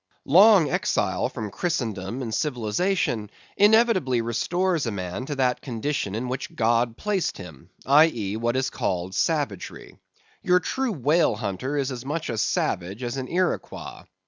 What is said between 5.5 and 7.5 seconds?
condition in which God placed